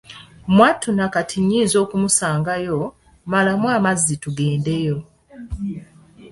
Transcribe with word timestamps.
Mwattu 0.53 0.89
na 0.97 1.05
kati 1.13 1.37
nnyinza 1.41 1.77
okumusanga 1.83 2.53
yo, 2.67 2.79
malamu 3.31 3.67
amazzi 3.77 4.15
tugendeyo." 4.23 4.97